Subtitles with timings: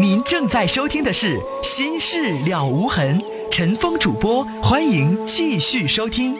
[0.00, 3.18] 您正在收听的是《心事了无痕》，
[3.50, 6.36] 陈峰主播，欢迎继续收听。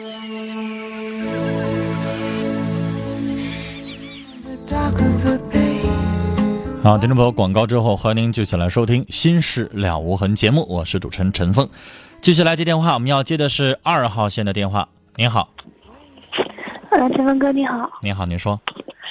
[6.81, 11.69] 好，听众朋友，广告之后，欢迎您继续来收听《心事了无痕》节目，我是主持人陈峰。
[12.21, 14.87] 继续来接电话，我们要接的是二号线的电话。
[15.17, 15.49] 您好，
[16.91, 18.57] 呃，陈峰哥你好，你好，您说，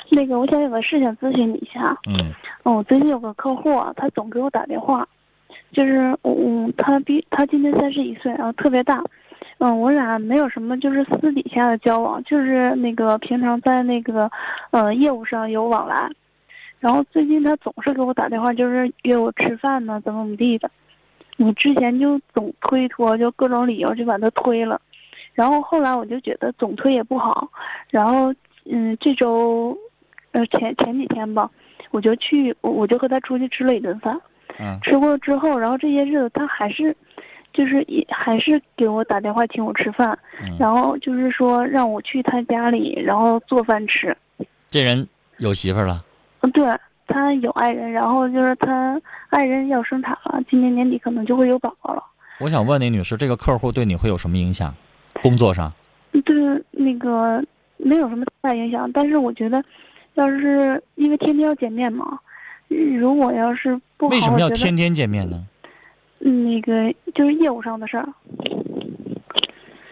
[0.08, 1.80] 那个我想有个事想咨询你一下。
[2.08, 2.32] 嗯
[2.74, 5.08] 我最近有个客户啊，他总给我打电话，
[5.72, 9.02] 就是嗯，他比他今年三十一岁，然后特别大，
[9.58, 14.30] 嗯，我俩没有什么就是私底下的交往，就是那个平常在那个
[14.70, 16.10] 呃业务上有往来，
[16.78, 20.70] 然后最近他总是给我打电话，就是约我吃饭呢，怎么怎么地的，
[21.38, 24.80] 我之前就总推脱，就各种理由就把他推了，
[25.32, 27.48] 然后后来我就觉得总推也不好，
[27.88, 28.32] 然后
[28.70, 29.76] 嗯，这周
[30.32, 31.50] 呃前前几天吧。
[31.90, 34.18] 我就去，我我就和他出去吃了一顿饭，
[34.58, 36.94] 嗯吃过之后，然后这些日子他还是，
[37.52, 44.16] 就是也还是给我打电话请我吃饭，嗯，然后就是说让我去他家里，然后做饭吃。
[44.70, 45.06] 这人
[45.38, 46.04] 有媳妇儿了，
[46.40, 46.66] 嗯，对
[47.06, 49.00] 他有爱人，然后就是他
[49.30, 52.02] 爱人要生产了，今年年底可能就会有宝宝了。
[52.38, 54.74] 我想问那女士，这个客户对你会有什么影响？
[55.22, 55.72] 工作上？
[56.24, 56.36] 对
[56.70, 57.42] 那个
[57.76, 59.62] 没有什么太大影响，但是我觉得，
[60.18, 62.18] 要是因为天天要见面嘛，
[62.68, 65.46] 如果要是不好，为什么要天天见面呢？
[66.18, 68.08] 那个就是业务上的事儿。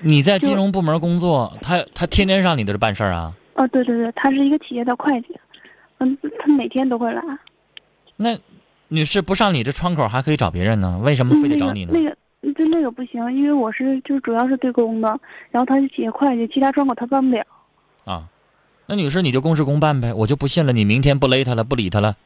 [0.01, 3.33] 你在金融部门工作，他他天天上你这办事儿啊？
[3.55, 5.29] 哦，对对对，他是一个企业的会计，
[5.99, 7.23] 嗯，他每天都会来。
[8.17, 8.37] 那
[8.89, 11.93] 女士不上你这窗口，还可以找别人呢，为什么非得找你呢？
[11.95, 15.09] 那个那个，就那个不行，因为我是就主要是对公的，
[15.51, 17.45] 然后他是企业会计，其他窗口他办不了。
[18.05, 18.25] 啊，
[18.87, 22.17] 那女士你就公事公办呗，我就不信了，你明天不勒他了，不理他了，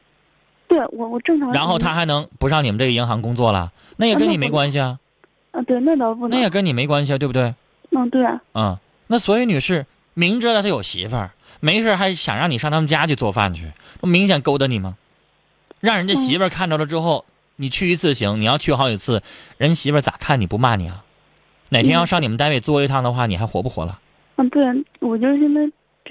[0.67, 1.51] 对我我正常。
[1.51, 3.71] 然后他还能不上你们这个银行工作了？
[3.97, 4.99] 那也跟你没关系啊，
[5.51, 6.29] 啊，对，那倒不能。
[6.29, 7.55] 那也跟你没关系啊，对不对？
[7.91, 8.77] 嗯，对啊，嗯，
[9.07, 14.95] 那所以女士明知道他有媳妇儿，没事还想让你上他们家去做饭去，不明显勾搭你吗？
[15.79, 19.23] 让人家媳妇儿看着了之后，你去一次行，你要去好几次，
[19.57, 21.03] 人媳妇儿咋看你不骂你啊？
[21.69, 23.99] 哪天要上你们单位坐一趟的话，你还活不活了？
[24.35, 24.63] 嗯，对，
[24.99, 25.61] 我就是现在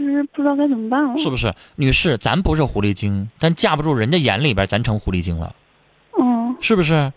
[0.00, 1.18] 就是不知道该怎么办了。
[1.18, 1.54] 是不是？
[1.76, 5.54] 女士，咱不是狐狸精，但架不住人家眼里边咱成狐狸精了，
[6.18, 7.12] 嗯，是不是？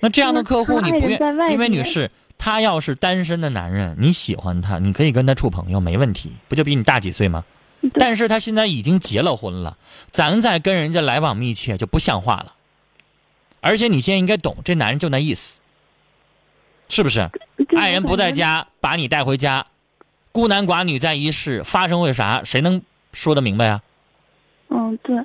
[0.00, 1.20] 那这样的客户你不愿，
[1.52, 7.44] 因为女士，他要是单身的男人，你喜欢他，你可以跟他处朋友，没问题，不就比你大几岁吗？
[7.94, 9.76] 但是他现在已经结了婚了，
[10.10, 12.54] 咱再跟人家来往密切就不像话了。
[13.60, 15.60] 而且你现在应该懂，这男人就那意思，
[16.88, 17.28] 是不是？
[17.76, 18.32] 爱人不在。
[18.32, 19.66] 家，把你带回家，
[20.36, 22.42] 孤男寡女在一室，发生会啥？
[22.44, 22.82] 谁能
[23.14, 23.82] 说得明白啊？
[24.68, 25.16] 嗯，对，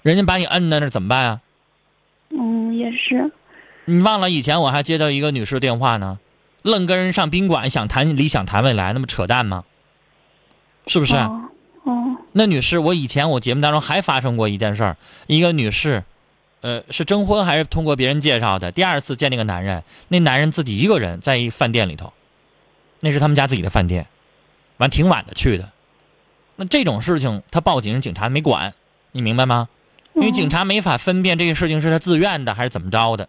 [0.00, 1.40] 人家把你摁在那儿怎么办啊？
[2.30, 3.30] 嗯，也是。
[3.84, 6.18] 你忘了以前我还接到一个女士电话呢，
[6.62, 9.64] 愣跟人上宾馆想谈理想谈未来，那么扯淡吗？
[10.86, 11.14] 是不是？
[11.14, 11.42] 哦，
[11.82, 16.04] 哦，那女士，我以前我节目当中还发生过一件事儿，一个女士，
[16.62, 18.72] 呃，是征婚还是通过别人介绍的？
[18.72, 22.14] 第二次见那个男人，那男人自己一个人在一饭店里头，
[23.00, 24.06] 那是他们家自己的饭店，
[24.76, 25.70] 完挺晚的去的。
[26.56, 28.74] 那这种事情，他报警，警察没管，
[29.12, 29.68] 你明白吗？
[30.14, 33.28] 因为警察没法分辨这个事情是他自愿的还是怎么着的，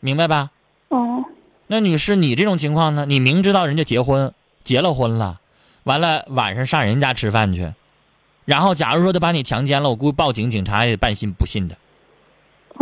[0.00, 0.50] 明白吧？
[0.88, 1.24] 哦，
[1.66, 3.06] 那女士，你这种情况呢？
[3.06, 4.34] 你明知道人家结婚
[4.64, 5.40] 结了婚了，
[5.84, 7.72] 完了晚上上人家吃饭去，
[8.44, 11.78] 然后假如说他把你强奸了，我估计报警，警察也半信不信的。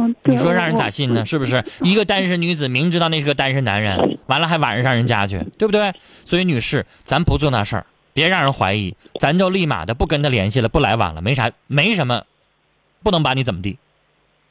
[0.00, 1.24] 嗯，你说让人咋信呢？？
[1.26, 1.62] 是不是？
[1.82, 5.92] 一个单身女子明知道那是个单身男人，完了还晚上上人家去，对不对？
[6.24, 12.24] 所以女士，咱不做那事儿，别让人怀疑，咱就立马的不跟他联系了，不来往了，没啥，没什么，
[13.02, 13.78] 不能把你怎么地，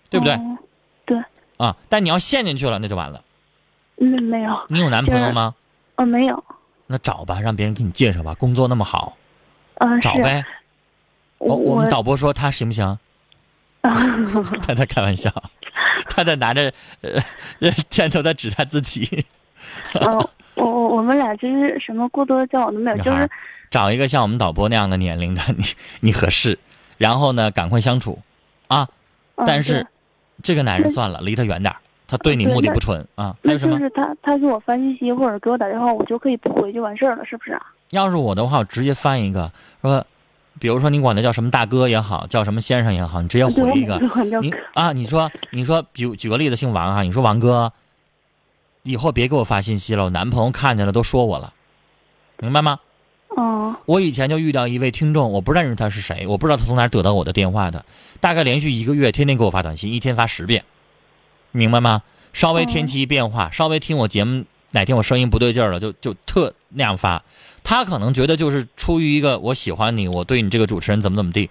[0.09, 0.33] 对不对？
[0.35, 0.57] 哦
[1.05, 1.17] 对，
[1.55, 3.21] 啊，但你要陷进去了，那就完了。
[4.01, 5.55] 嗯，没有，你有男朋友吗？
[5.95, 6.43] 哦，没有，
[6.87, 8.33] 那找吧，让别人给你介绍吧。
[8.33, 9.15] 工作那么好。
[10.01, 10.43] 找呗。
[11.37, 12.97] 我我我们导播说他行不行？
[14.65, 15.31] 他在开玩笑，
[16.09, 17.11] 他在拿着呃
[17.59, 19.25] 呃 箭头在指他自己。
[20.01, 20.15] 嗯，
[20.55, 23.29] 我我我们俩就是什么过多的交往都没有，就是
[23.69, 25.63] 找一个像我们导播那样的年龄的，你
[26.01, 26.57] 你合适，
[26.97, 28.19] 然后呢赶快相处，
[28.67, 28.87] 啊！
[29.35, 29.87] 嗯但是对
[30.41, 33.35] 这个男人算了，离他远点儿，他对你目的不纯啊。
[33.43, 33.77] 还有什么？
[33.77, 37.61] 就是他他给我发信息或者给我打电话，我就可以不回就完事儿了，是不是啊？
[37.91, 39.51] 要是我的话，我直接翻一个
[39.81, 40.03] 说，
[40.59, 43.99] 比如说你管他叫什么大哥也好，叫什么先生也好，你直接回一个
[44.41, 47.73] 你啊，你说你说，比如举个例子，姓王哈，你说王哥，
[48.83, 51.53] 以后别给我发信息了，我男朋友看见了都说我了，
[52.39, 52.79] 明白吗？
[53.29, 57.85] 哦我以前就遇到一位听众，我不认识他是谁，我不知道他从哪得到我的电话的。
[58.19, 60.63] 大概连续一个月，天天给我发短信，一天发十遍，
[61.51, 62.01] 明白吗？
[62.33, 67.23] 稍微天气一变化，稍微听我节目哪天我声音不对劲儿了，就就特那样发。
[67.69, 71.49] 他可能觉得就是出于一个我喜欢你，我对你这个主持人怎么怎么地，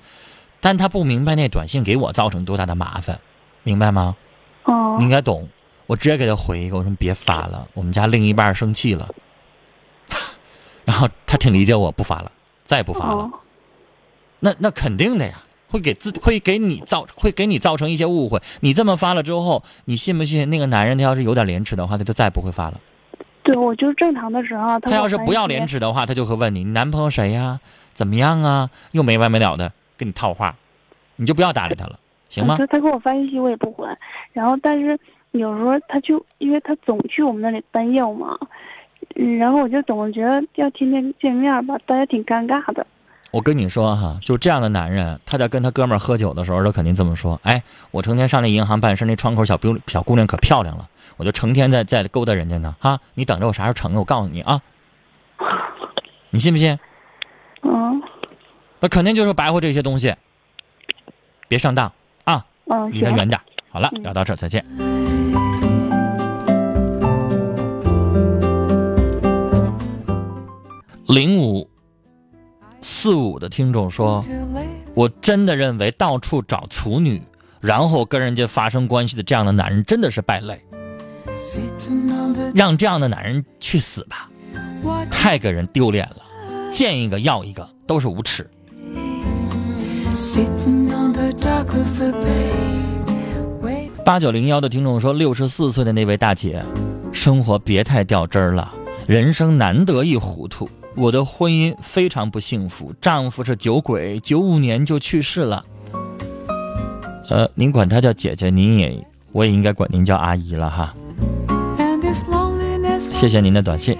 [0.63, 3.21] 但他不明白那短信给我造成多大的麻烦，
[3.63, 4.17] 明白吗？
[4.63, 5.47] 哦你应该懂。
[5.87, 9.11] 我直接给他回一个，我说别发了，我们家另一半生气了。
[10.87, 12.33] 然后他挺理解我，不发了，
[12.65, 13.25] 再也不发了。
[13.25, 13.31] 哦
[14.41, 18.41] 那那肯定的呀，会给自会给你造会给你造成一些误会。
[18.61, 22.81] 你这么发了之后，你信不信那个男人他要是有点廉耻的话，他就再也不会发了。
[23.47, 27.61] 对，我就是正常的时候，他他要是不要连廉耻的话，他就会问你你男朋友谁呀？
[27.95, 28.69] 怎么样啊？
[28.91, 30.57] 又没完没了的跟你套话，
[31.15, 31.97] 你就不要搭理他了，
[32.29, 32.57] 行吗？
[32.59, 33.87] 他他给我发信息我也不回，
[34.33, 34.99] 然后但是
[35.31, 38.37] 有时候他就因为他总去我们那里办业务嘛，
[39.15, 42.85] 嗯，然后我就总觉得要天天见面吧，大家挺尴尬的。
[43.33, 52.77] 我跟你说哈，就这样的男人，他在跟他哥们儿喝酒的时候，他肯定这么说：“哎，我成天上那银行办事，那窗口小姑小姑娘可漂亮了，我就成天在在勾搭人家呢。
[52.79, 54.61] 哈，你等着我啥时候成了，我告诉你啊，
[56.31, 56.79] 你信不信？
[57.63, 58.03] 嗯
[58.79, 60.15] 那肯定就是白活这些东西，
[61.49, 61.91] 别上当
[62.25, 62.45] 啊，
[62.91, 63.41] 离他远点。
[63.71, 64.65] 好了，嗯聊到这儿，再见。
[71.09, 71.71] 零五
[72.83, 74.23] 四五的听众说
[74.95, 77.23] ：“我真的认为到处找处女，
[77.61, 80.61] 然后跟人家发生关系的这样的男人真的是败类，
[82.55, 84.31] 让这样的男人去死吧，
[85.11, 86.17] 太给人丢脸了，
[86.73, 88.49] 见一个要一个，都是无耻。”
[94.05, 96.65] 八九零幺的听众说，六十四岁的那位大姐，
[97.13, 98.73] 生活别太掉针儿了，
[99.07, 100.69] 人生难得一糊涂。
[100.95, 105.63] 我的婚姻非常不幸福，丈夫是酒鬼，九五年就去世了。
[107.29, 110.95] 呃，您管她叫姐姐，您也我也应该管您叫阿姨了哈。
[113.13, 113.97] 谢谢您的短信。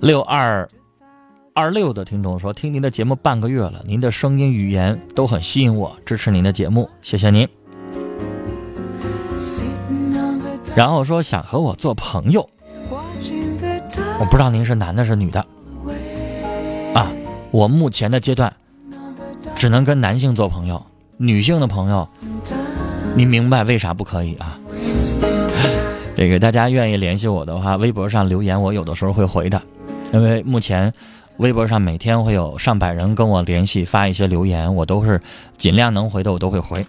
[0.00, 0.68] 六二
[1.54, 7.48] 二六的听众说，听您的节目半个月了，您的声音语言都很吸引我，支持您的节目，谢谢您。
[10.74, 12.48] 然后说想和我做朋友，
[14.18, 15.44] 我不知道您是男的是女的
[16.94, 17.12] 啊？
[17.50, 18.52] 我目前的阶段
[19.54, 20.84] 只能跟男性做朋友，
[21.18, 22.08] 女性的朋友，
[23.14, 24.58] 您明白为啥不可以啊？
[26.22, 29.60] 这个大家愿意联系我的话，微博上留言，我有的时候会回的，
[30.12, 30.92] 因为目前
[31.38, 35.20] 微博上每天会有上百人跟我联系，发一些留言，我都是
[35.58, 36.86] 尽量能回的我都会回。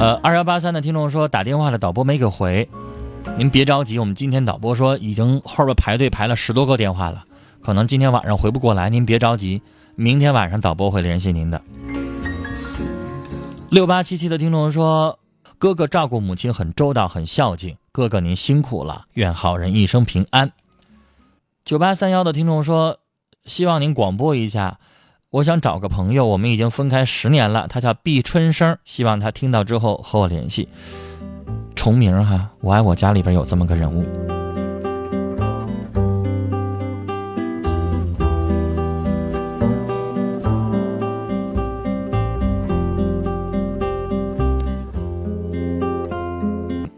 [0.00, 2.68] 呃，二幺八三的听众说打电话的导播没给回，
[3.38, 7.22] 您别着急，我们今天导播说已经后边排队排了十多个电话了，
[7.62, 9.62] 可能今天晚上回不过来，您别着急，
[9.94, 11.62] 明天晚上导播会联系您的。
[13.70, 15.16] 六八七七的听众说，
[15.62, 20.50] 哥哥照顾母亲很周到，很孝敬，哥哥您辛苦了，愿好人一生平安。
[21.64, 22.98] 九八三幺的听众说，
[23.44, 24.80] 希望您广播一下。
[25.30, 30.68] 我想找个朋友，我们已经分开十年了，他叫毕春生，希望他听到之后和我联系。
[31.76, 34.41] 重名哈，我爱我家里边有这么个人物。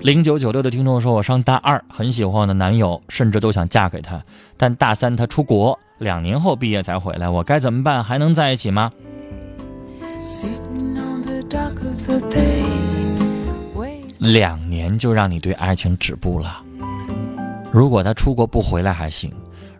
[0.05, 4.23] 零九九六的听众说：“我上大二，很喜欢我的男友，甚至都想嫁给他。
[4.59, 8.05] 但大三他出国，两年后毕业才回来，我该怎么办？
[8.05, 8.93] 还能在一起吗？”
[14.19, 16.63] 两年就让你对爱情止步了。
[17.73, 19.33] 如果他出国不回来还行，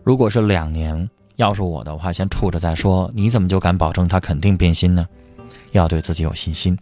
[0.03, 3.11] 如果是两年，要是我的话，先处着再说。
[3.13, 5.05] 你怎么就敢保证他肯定变心呢？
[5.73, 6.75] 要对自己有信心。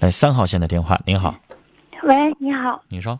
[0.00, 1.34] 来，三号线的电话，您好，
[2.02, 3.18] 喂，你好，你说，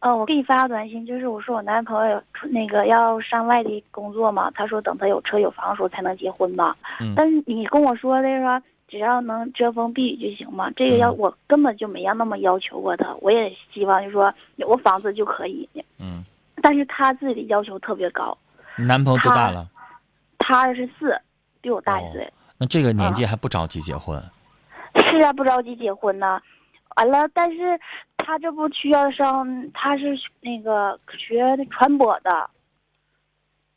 [0.00, 6.74] 呃，我给你发个短信，就是我说我男朋友出那个要上外地工作嘛，他说等他有车有房的时候才能结婚嘛。
[7.00, 15.68] 嗯但是你跟我说的说只要能遮风避雨就行嘛，这个要、嗯我根本就没要那么要求过他，我也希望就说有个房子就可以。
[16.00, 16.24] 嗯，
[16.62, 18.36] 但是他自己的要求特别高，
[18.76, 19.68] 你男朋友多大了？
[20.38, 21.14] 他二十四，
[21.60, 22.32] 比我大一岁。
[22.56, 24.18] 那这个年纪还不着急结婚？
[25.10, 26.40] 是啊，不着急结婚呢。
[26.96, 27.78] 完了，但是
[28.16, 32.48] 他这不需要上，他是那个学传播的，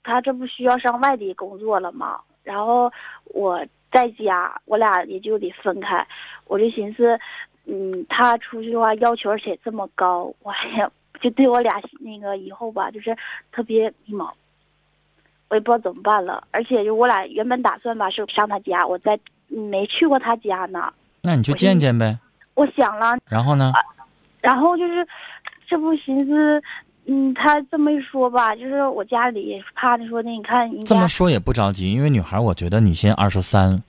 [0.04, 2.20] 他这不需要上外地工作了吗？
[2.44, 2.92] 然后
[3.26, 6.06] 我在家，我俩也就得分开。
[6.46, 7.20] 我就寻思，
[7.66, 13.16] 嗯，他出去的话要求而且这么高，我也就对我俩那个以后吧，就是
[13.52, 14.32] 特别迷茫，
[15.50, 16.48] 我也不知道怎么办了。
[16.52, 20.94] 而且就我俩原本打算吧是上他家，我在没去过他家呢。
[21.22, 22.18] 那你去见见呗。
[22.60, 23.72] 我想了，然后呢？
[24.42, 25.08] 然后就是
[25.66, 26.62] 这不寻思，
[27.06, 33.82] 嗯，他这么一说吧，就是我家里怕他说的，你看这么说也不着急，因为女孩，我觉得你现在二十三，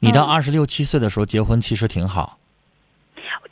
[0.00, 2.36] 你到嗯二十六七岁的时候结婚，其实挺好。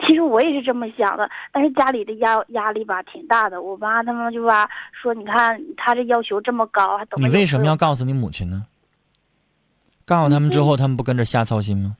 [0.05, 3.59] 其实我也是这么想的，但是家里的压压力吧挺大的。
[3.59, 8.65] 我妈他们就吧说，你看他这要求这么高，还等你为什么要告诉你母亲呢？
[10.05, 11.97] 告诉他们之后，他们不跟着瞎操心吗？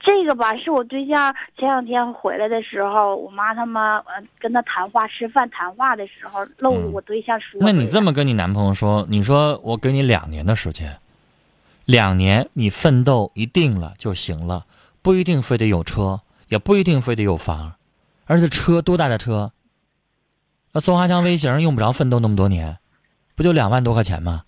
[0.00, 0.56] 这个吧？
[0.56, 7.66] 是我对象前两天回来的时候，我妈他们呃跟他谈话吃饭谈话的时候漏嗯我对象说的。
[7.66, 10.98] 那你这么跟你男朋友说，你说我给你两年的时间，
[11.84, 14.66] 两年你奋斗一定了就行了，
[15.02, 17.74] 不一定非得有车，也不一定非得有房，
[18.26, 19.52] 而且车多大的车？
[20.72, 22.78] 那松花江微型用不着奋斗那么多年，
[23.34, 24.42] 不就两万多块钱吗？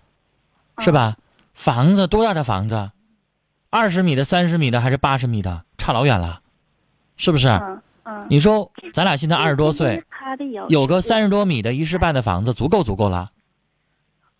[0.79, 1.17] 是吧？
[1.55, 2.93] 房子多大的房子？
[3.71, 5.63] 二十米的、三十米的还是八十米的？
[5.79, 6.41] 差老远了，
[7.17, 7.49] 是不是？
[7.49, 10.03] 嗯嗯，你说咱俩现在二十多岁，，
[10.69, 13.31] 有个三十多米的一室半的房子，足够足够了。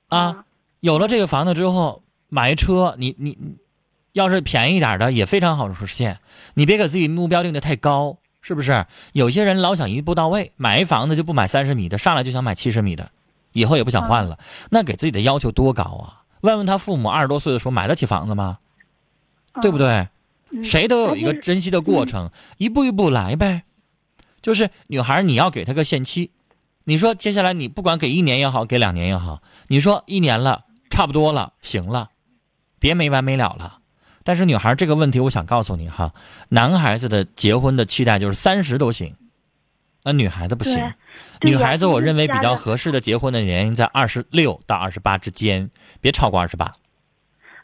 [0.09, 0.45] 啊，
[0.81, 3.57] 有了这个房子之后，买一车，你你你，
[4.13, 6.19] 要是便宜点的也非常好实现。
[6.55, 8.87] 你别给自己目标定的太高，是不是？
[9.13, 13.11] 有些人老想一步到位，买一房子就不买三十米的，上来就想买七十米的，
[13.53, 14.39] 以后也不想换了，
[14.71, 16.25] 那给自己的要求多高啊？
[16.41, 18.59] 问问他父母二十多岁的时候买得起房子吗？
[19.61, 19.79] 对不？
[19.79, 20.09] 对？
[20.53, 23.63] 嗯谁都有一个珍惜的过程，一步一步来呗。
[24.43, 26.33] 就是女孩，你要给她个限期。
[26.83, 32.11] 你说接下来你不管给一年也好，给两年也好，你说一年了，差不多了，行了，
[32.81, 33.79] 别没完没了了。
[34.25, 36.13] 但是女孩这个问题，我想告诉你哈，
[36.49, 39.15] 男孩子的结婚的期待就是三十都行，
[40.03, 40.83] 那女孩子不行。
[41.43, 46.75] 女孩子，我认为比较合适的结婚的年龄在二十六到二十八之间，别超过二十八。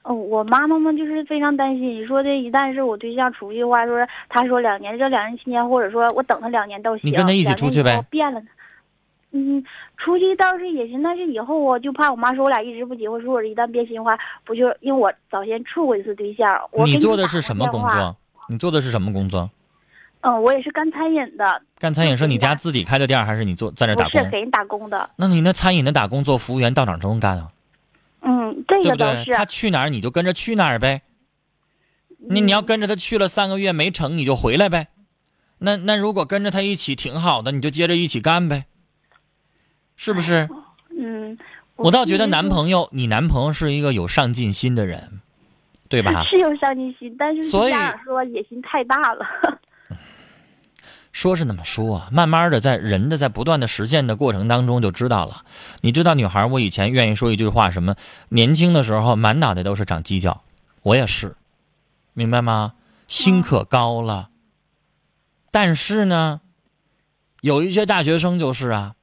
[0.07, 1.83] 哦，我妈妈们就是非常担心。
[1.83, 7.11] 你说的，一旦是我对象出去的话，说他说两年，这两年期间，或者说我等他两年都行。
[7.11, 8.47] 你跟他一起出去呗变了呢。
[9.33, 9.63] 嗯，
[9.97, 16.57] 出去倒是也行，但是以后我就怕我妈说我俩一直不结婚，说我一旦变心的话，不就因为我早先处过一次对象。
[16.71, 17.67] 我你做的是什么？
[17.67, 18.17] 工作？
[18.49, 19.51] 你做的是什么工作？
[20.21, 24.23] 嗯，我也是干餐饮的，干餐饮是你家自己开的店，还是你做在那打工？
[24.23, 25.11] 是给人打工的。
[25.17, 27.49] 那你那餐饮的打工做服务员到哪儿都能干啊？
[28.51, 29.07] 嗯，这对不对？
[29.07, 29.33] 个倒是。
[29.33, 31.03] 他去哪儿你就跟着去哪儿呗。
[32.29, 34.89] 你你要跟着他去了三个月没成，你就回来呗。
[35.59, 38.67] 那那如果跟着他一起挺好的，你就接着一起干呗，
[39.97, 40.49] 是不是？
[40.99, 41.39] 嗯，
[41.77, 45.21] 我倒觉得男朋友，你男朋友是一个有上进心的人，
[45.89, 46.25] 对吧？
[46.25, 49.25] 是有上进心，但是所以家说野心太大了。
[51.17, 55.45] 说是那么说，慢慢的在人的在不断的实现的过程当中就知道了。
[55.81, 57.97] 你知道女孩，我以前愿意说一句话，什么
[58.29, 60.43] 年轻的时候满脑袋都是长犄角，
[60.83, 61.35] 我也是，
[62.13, 62.75] 明白吗？
[63.09, 64.29] 心可高了。
[65.51, 66.43] 但是呢，
[67.41, 68.95] 有一些大学生就是啊，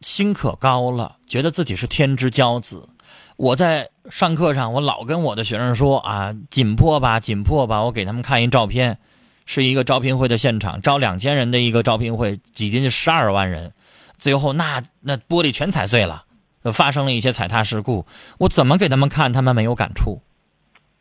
[0.00, 2.88] 心可高了，觉得自己是天之骄子。
[3.36, 7.82] 我在上课上，我老跟我的学生说啊，紧迫吧，紧迫吧。
[7.82, 8.98] 我给他们看一照片，
[9.46, 13.72] 是一个招聘会的现场，招两千人的一个招聘会，挤进去十二万人，
[14.18, 16.24] 最后那那玻璃全踩碎了，
[16.72, 18.06] 发生了一些踩踏事故。
[18.38, 20.22] 我怎么给他们看，他们没有感触。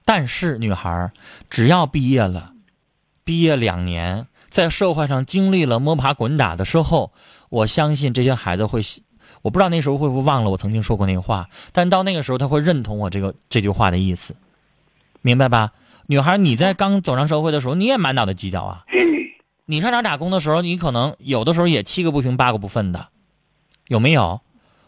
[0.06, 1.12] 但是女孩
[1.50, 2.54] 只要毕业了，
[3.24, 7.12] 毕业两年，在社会上经历了摸爬滚打的时候，
[7.50, 8.82] 我相信这些孩子会。
[9.44, 14.36] 我不知道那时候会不会忘了我曾经说过那个话，但到那个时候他会认同我这个这句话的意思，
[15.24, 15.72] 明白吧？
[16.12, 18.84] 女孩，你在刚走上社会的时候，你也满脑袋计较啊。
[19.64, 23.08] 你上哪打工的时候，你可能有的时候也七个不平八个不忿的，
[23.88, 24.42] 有没有？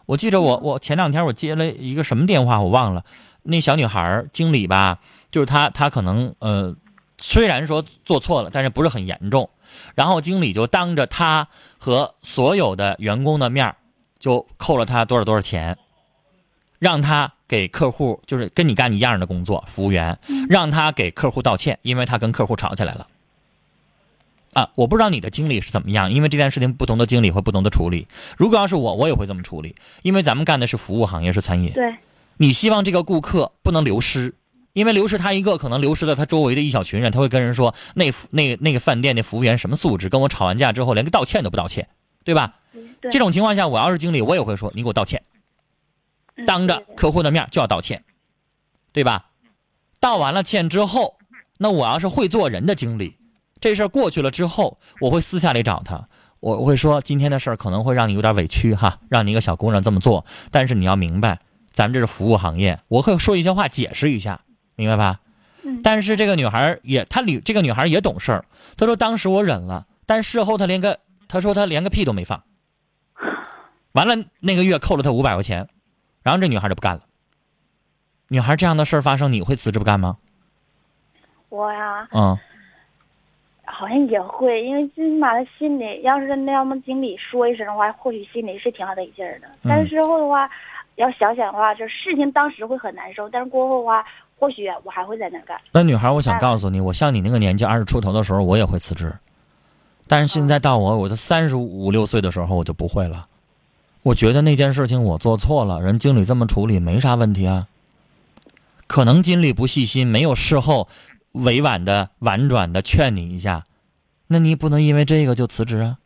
[0.04, 3.06] 我记着我我前两天我接了一个什么电话，我忘了。
[3.42, 4.98] 那小女孩儿经理吧，
[5.30, 6.76] 就是她她可能呃，
[7.16, 9.48] 虽然说做错了，但是不是很严重。
[9.94, 13.74] 然后经理就当着她和所有的员工的面
[14.18, 15.78] 就扣了她多少多少钱，
[16.78, 23.06] 让她给客户就是跟你干一样的工作，服务员，让他给客户道歉，因为他跟客户吵起来了。
[24.54, 28.06] 啊，我不知道你的经理是怎么样，因为这件事情不同的经理会不同的处理。
[28.36, 31.72] 如果要是我，我也会这么处理，因为咱们干的是服务行业，是餐饮。
[31.72, 31.96] 对，
[32.36, 34.34] 你希望这个顾客不能流失，
[34.72, 37.10] 因为流失他一个，可能流失了他周围的一小群人。
[37.10, 41.88] 他会跟人说，那服那那个饭店的服务员什么素质，跟我吵完架之后连个道歉都不道歉，
[42.22, 42.54] 对吧？
[43.00, 45.33] 对这种情况下，我要是经理，我也会说，你给我道歉，嗯
[46.46, 48.04] 当着客户的面就要道歉，
[48.92, 49.30] 对吧？
[50.00, 51.16] 道完了歉之后，
[51.58, 53.16] 那我要是会做人的经理，
[53.60, 56.08] 这事儿过去了之后，我会私下里找他，
[56.40, 61.40] 我我会说今天的事儿可能会让你有点委屈哈，让你一个小姑娘这么做，但是你要明白，
[61.72, 64.40] 咱们这是服务行业，我会说一些话解释一下，
[64.74, 65.20] 明白吧？
[65.62, 68.44] 嗯但是这个女孩也，她女这个女孩也懂事儿，
[68.76, 72.42] 她说当时我忍了，但事后她连个，她说她连个屁都没放，
[73.92, 75.70] 完了那个月扣了她五百块钱，
[76.24, 77.02] 然后这女孩就不干了。
[78.26, 80.16] 女孩这样的事儿发生，你会辞职不干吗？
[81.50, 82.36] 我呀，嗯，
[83.64, 89.46] 好像也会，因为最起码他心里，要是那要么经理说一声的话，或许心里是挺好得劲儿的。
[89.62, 90.50] 但是之后的话，
[90.96, 94.04] 要想想的话，就事情当时会很难受，但是过后的话，
[94.36, 95.60] 或许我还会在那儿干。
[95.70, 99.12] 那女孩，我想告诉你，我像你那个年纪二十出头的时候，我也会辞职，
[100.08, 103.28] 但是现在到我我都三十五六岁的时候，我就不会了。
[104.04, 107.68] 我觉得那件事情我做错了，人经理这么处理没啥问题啊。
[108.86, 110.88] 可能经理不细心，没有事后
[111.32, 113.64] 委婉的、婉转的劝你一下，
[114.26, 115.96] 那你不能因为这个就辞职啊，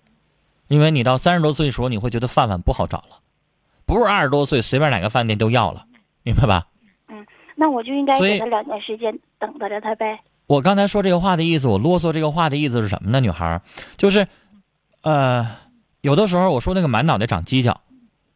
[0.69, 3.19] 因为你到三十多岁的时候，你会觉得饭碗不好找了，
[3.85, 5.85] 不是二十多岁随便哪个饭店都要了，
[6.23, 6.69] 明白吧？
[7.09, 7.27] 嗯
[7.57, 10.21] 那我就应该给他两年时间，等着他呗。
[10.47, 13.19] 我刚才说这个话的意思，我啰嗦这个话的意思是什么呢？
[13.19, 13.61] 女孩，
[13.97, 14.29] 就是，
[15.03, 15.45] 呃，
[16.01, 17.81] 有的时候我说那个满脑袋长犄角，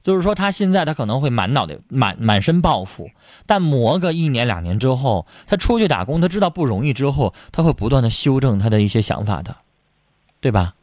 [0.02, 3.10] 就是说他现在他可能会满脑袋满满身抱负，
[3.46, 9.56] 但磨个一年两年之后，他出去打工，他知道不容易之后，他会不断的修正他的一些想法的，
[10.40, 10.74] 对吧？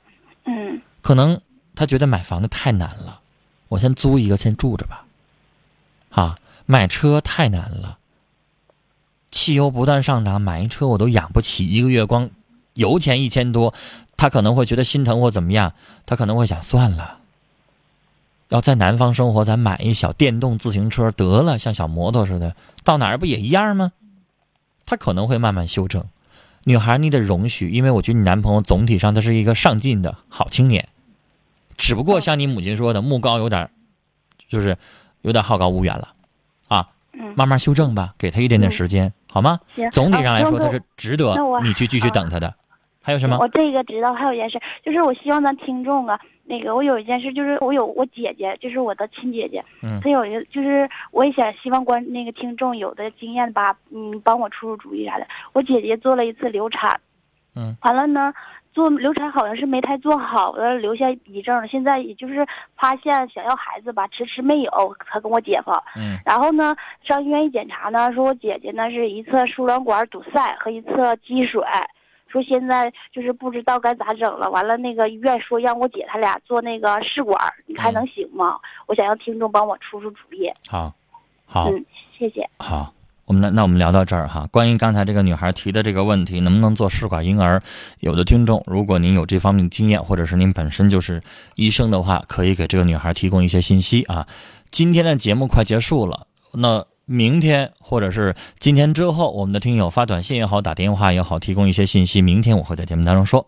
[0.45, 1.41] 嗯可能
[1.75, 3.19] 他觉得买房子太难了，
[3.67, 5.05] 我先租一个先住着吧。
[6.09, 6.35] 啊，
[6.65, 7.97] 买车太难了，
[9.31, 12.29] 汽油不断上涨，买一车我都养不起，一个月光
[12.73, 13.73] 油钱一千多，
[14.17, 15.73] 他可能会觉得心疼或怎么样，
[16.05, 17.18] 他可能会想算了。
[18.50, 23.91] 要在南方生活，咱买一小电动自行车得了，像小摩托似的，到哪儿不也一样吗？
[24.86, 26.03] 他可能会慢慢修正。
[26.63, 30.89] 女孩，你得容许，因为我觉得你男朋友总体上他是一个上进的好青年，
[31.77, 33.70] 只不过像你母亲说的，目高有点，
[34.50, 34.77] 就是
[35.22, 36.10] 有点好高骛远了，
[36.68, 39.60] 啊，嗯，慢慢修正吧，给他一点点时间，好吗？
[39.91, 42.55] 总体上来说，啊他是值得你去继续等他的。
[43.09, 43.39] 还有什么？
[43.39, 55.25] 我这个知道，还有一件事，就是我希望咱听众啊，那个我有一件事，就是我有我姐姐，就是我的亲姐姐，嗯她有一个，就是我也想希望关那个听众有的经验吧，嗯，帮我出出主意啥的。
[55.53, 57.01] 我姐姐做了一次流产，
[57.55, 58.31] 嗯，完了呢，
[58.74, 61.67] 做流产好像是没太做好的，留下遗症了。
[61.67, 62.45] 现在也就是
[62.77, 64.95] 发现想要孩子吧，迟迟没有。
[65.09, 71.59] 她跟我姐夫，嗯然后呢，上医院一检查呢，说我姐姐呢是一侧输卵管堵塞和一侧积水，
[72.31, 74.50] 说现在就是不知道该咋整了。
[74.50, 78.57] 完了，那个医院说让我姐她俩做那个试管，你看能行吗？
[78.87, 80.51] 我想让听众帮我出出主意。
[80.70, 80.94] 好，
[81.46, 81.85] 好，嗯，
[82.18, 82.50] 谢谢。
[82.59, 82.94] 好。
[83.25, 84.48] 我们那那我们聊到这儿哈。
[84.51, 87.61] 关于刚才这个女孩提的这个问题，能不能做试管婴儿？
[88.00, 91.22] 有的听众，如果您有这方面的经验，或者是您本身就是
[91.53, 94.25] 医生的话，可以给这个女孩提供一些信息啊。
[94.72, 103.48] 今天的节目快结束了，那明天或者是今天之后，我们的听友发短信也好，打电话也好，提供一些信息，明天我会在节目当中说。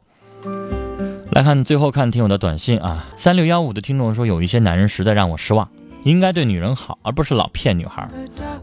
[1.32, 5.70] 来看最后看听友的短信啊，三六幺五的听众说，有一些男人实在让我失望，
[6.04, 8.10] 应该对女人好，而不是老骗女孩。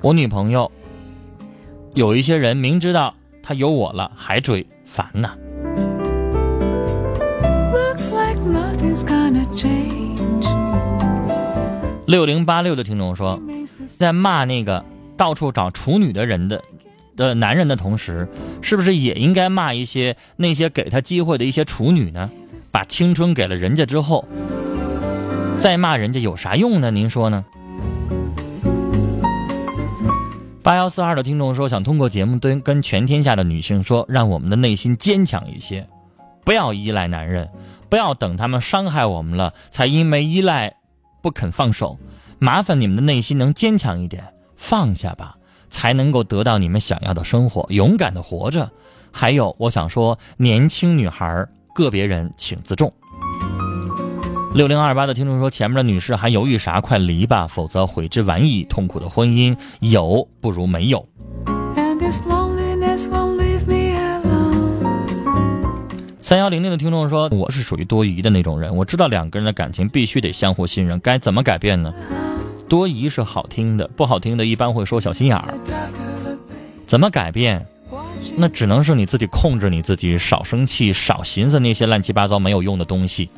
[0.03, 0.69] 我女朋友
[1.95, 5.37] 有一些人明知道他有我了还追，烦呐。
[12.09, 13.39] 六零八六的听众说，
[13.99, 14.83] 在骂那个
[15.15, 16.63] 到处找处女的人的
[17.15, 18.27] 的男人的同时，
[18.63, 22.31] 是不是也应该骂一些那些给他机会的一些处女呢？
[22.73, 24.27] 把青春给了人家之后，
[25.59, 26.91] 再骂人家有啥用呢？
[26.91, 27.45] 您说呢？
[30.63, 35.87] 八幺四二的听众说，想通过节目跟跟全天下的女性说，让我们的内心坚强一些，
[36.43, 37.51] 不要依赖男人，
[37.91, 40.75] 不要等他们伤害我们了，才因为依赖
[41.23, 41.99] 不肯放手。
[42.39, 45.37] 麻烦你们的内心能坚强一点，放下吧，
[45.69, 48.71] 才能够得到你们想要的生活，勇敢的活着。
[49.11, 52.93] 还有，我想说，年轻女孩个别人请自重。
[54.55, 56.81] 六零二八的听众说，前面的女士还犹豫啥？
[56.81, 58.65] 快离吧，否则悔之晚矣。
[58.65, 61.07] 痛苦的婚姻有不如没有。
[61.75, 62.21] And this
[66.29, 71.91] 三幺零零的听众说，我是属于多疑的那种人，我知道两个人的感情必须得相互信任，该怎么改变呢？
[72.69, 75.55] 多疑是好听的，不好听的一般会说小心眼儿。
[76.87, 77.67] 怎么改变？
[78.37, 83.31] 那只能是你自己控制你自己，少生气，少寻思那些乱七八糟没有用的东西。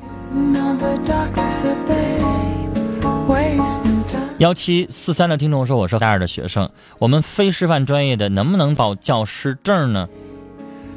[4.38, 10.08] 幺七四三的听众说：“我是大二的学生，我们非师范专业的能不能报教师证呢？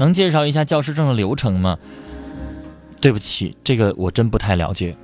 [0.04, 1.78] 能介绍一下教师证的流程吗？”
[3.00, 4.96] 对不起，这个我真不太了解。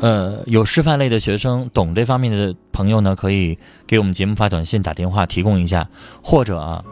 [0.00, 5.88] 呃，有师范类的学生懂这方面的朋友呢，可以给我们节目发短信、打电话提供一下，
[6.24, 6.84] 或者啊，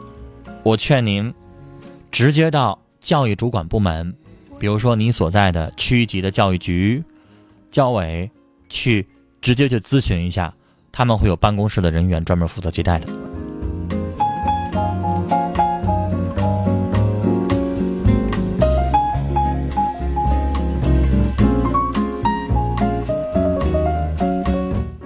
[0.63, 1.35] 我劝您
[2.13, 4.15] 直接到教育主管部门，
[4.61, 7.03] 比如说你所在的区级的教育局、
[7.69, 8.31] 教委，
[8.69, 9.09] 去
[9.43, 10.55] 直接去咨询一下，
[10.93, 13.09] 他们会有办公室的人员专门负责接待的。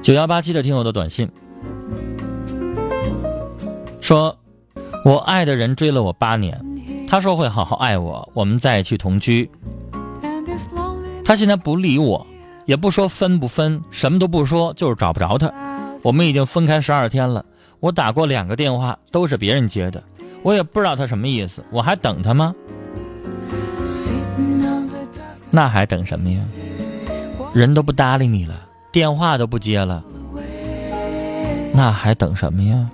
[0.04, 1.26] 九幺八七的听友的短信
[4.02, 4.36] 说
[5.02, 6.62] ：“我爱的人追了我八年，
[7.08, 9.50] 他说会好好爱我，我们在一起同居。
[11.24, 12.26] 他现在不理我，
[12.66, 15.50] 也不说分不分，什么都不说，就是找不着他。
[16.02, 17.42] 我们已经分开十二天了，
[17.80, 20.02] 我打过两个电话，都是别人接的，
[20.42, 21.64] 我也不知道他什么意思。
[21.70, 22.54] 我还等他吗？
[25.50, 26.44] 那还等什么呀？
[27.54, 28.54] 人都不搭理你了。”
[28.94, 30.04] 电话都不接了，
[31.72, 32.88] 那还等什么呀？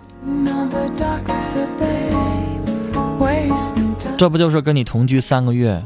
[4.16, 5.84] 这不就是跟你同居三个月，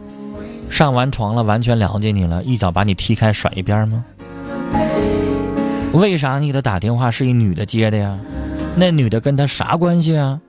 [0.70, 4.04] 上完床了，完全了解你了，一脚把你踢开甩一边吗？
[5.94, 8.16] 为啥你给他打电话是一女的接的呀？
[8.76, 10.40] 那女的跟他啥关系啊？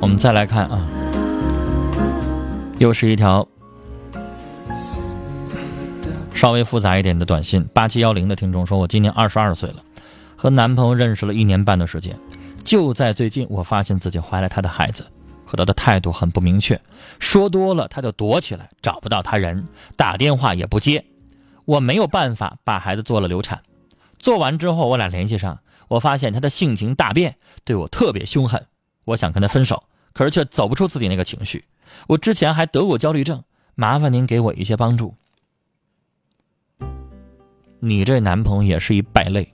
[0.00, 0.84] 我们再来看啊，
[2.78, 3.46] 又是一条。
[6.44, 9.76] 稍微复杂一点的短信，八七幺零的听众说：“我今年二十二岁了，
[10.36, 12.14] 和男朋友认识了一年半的时间，
[12.62, 15.06] 就在最近，我发现自己怀了他的孩子，
[15.46, 16.78] 和他的态度很不明确，
[17.18, 19.64] 说多了他就躲起来，找不到他人，
[19.96, 21.02] 打电话也不接，
[21.64, 23.62] 我没有办法把孩子做了流产。
[24.18, 28.66] 做完之后，我俩联系上，我发现他的性情大变，对我特别凶狠，
[29.06, 31.64] 我想跟他分手，可是却走不出自己那个情绪。
[32.06, 33.42] 我之前还得过焦虑症，
[33.74, 35.14] 麻烦您给我一些帮助。”
[37.86, 39.46] 你这男朋友也是一败类，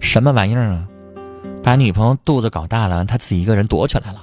[0.00, 0.88] 什么玩意儿啊？
[1.62, 4.20] 把女朋友肚子搞大了，他自己一个人躲起来了。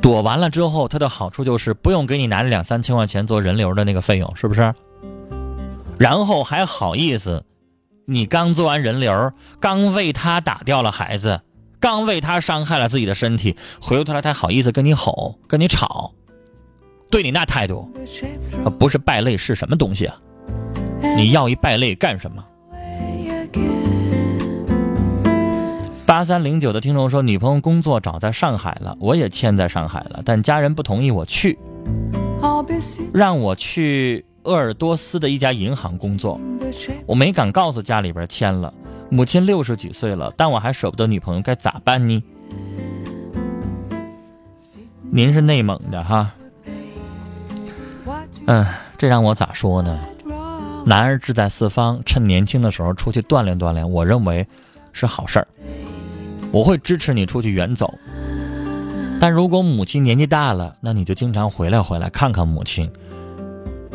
[0.00, 4.72] 躲完了之后，他的好处就是不用给你拿着两三千块钱做人流的那个费用，是不是？
[5.98, 7.44] 然后还好意思，
[8.04, 11.40] 你刚做完人流，刚为他打掉了孩子，
[11.80, 16.12] 刚为他伤害了自己的身体，回过头来他好意思跟你吼，跟你吵，
[17.10, 17.92] 对你那态度，
[18.78, 20.16] 不是败类是什么东西啊？
[21.16, 22.44] 你要一败类干什么？
[26.06, 31.58] 八三零九的听众说，女朋友工作找在上海了，我也签在上海了，但家人不同意我去，
[33.12, 36.40] 让我去鄂尔多斯的一家银行工作。
[37.04, 38.72] 我没敢告诉家里边签了，
[39.10, 42.24] 母亲六十几岁了，但我还舍不得女朋友，该咋办呢？
[45.10, 46.32] 您是内蒙的哈，
[48.46, 49.98] 嗯，这让我咋说呢？
[50.86, 54.46] 男儿志在四方，趁年轻的时候出去锻炼锻炼，我认为
[54.92, 55.46] 是好事儿。
[56.50, 57.92] 我会支持你出去远走，
[59.20, 62.90] 但如果母亲年纪大了，那你就经常回来回来看看母亲，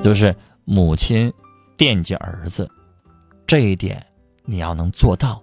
[0.04, 1.34] 就是母亲
[1.76, 2.70] 惦记儿子，
[3.48, 4.06] 这一点
[4.46, 5.42] 你要能做到，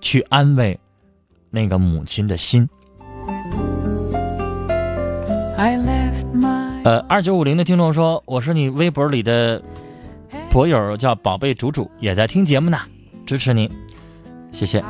[0.00, 0.80] 去安慰
[1.50, 2.66] 那个母亲的心。
[6.84, 9.62] 呃，二九五零的听众说，我是你微博里的。
[10.52, 12.78] 博友叫宝贝主主也在听节目呢，
[13.24, 13.70] 支持您，
[14.52, 14.84] 谢谢。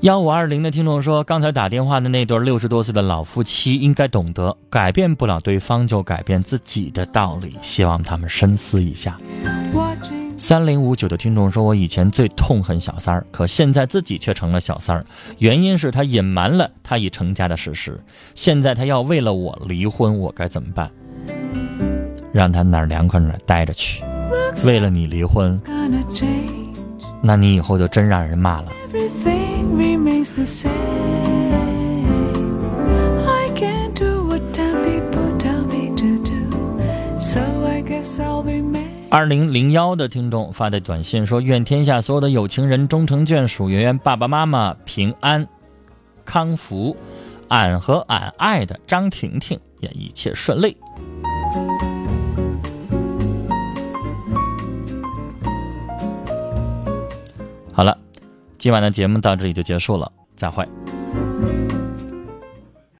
[0.00, 9.16] 幺五二零的听众说，刚才打电话的那对六十多岁的老夫妻应该懂得，改变不了对方就改变自己的道理，希望他们深思一下。
[10.36, 15.04] 三零五九的听众说，我以前最痛恨小三儿，可现在自己却成了小三儿，
[15.38, 18.02] 原因是他隐瞒了他已成家的事实，
[18.34, 20.90] 现在他要为了我离婚，我该怎么办？
[22.32, 24.02] 让他哪儿凉快哪儿待着去，
[24.64, 25.60] 为了你离婚，
[27.22, 28.72] 那你以后就真让人骂了。
[39.10, 45.46] 二零零幺的听众发的短信说：“愿天下所有的有情人终成眷属，圆圆爸爸妈妈平安
[46.24, 46.96] 康福，
[47.48, 50.74] 俺和俺爱的张婷婷也一切顺利。”
[57.72, 57.96] 好了，
[58.58, 60.68] 今晚的节目到这里就结束了，再会。